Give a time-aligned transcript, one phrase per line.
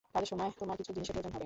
[0.13, 1.39] কাজের সময় তোমার কিছু জিনিসের প্রয়োজন হবে।